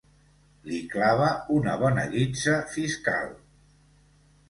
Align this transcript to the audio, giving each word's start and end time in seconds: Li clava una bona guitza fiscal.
Li 0.69 0.79
clava 0.93 1.27
una 1.59 1.77
bona 1.83 2.07
guitza 2.17 2.59
fiscal. 2.75 3.33